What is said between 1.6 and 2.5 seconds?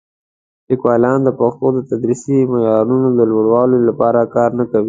د تدریسي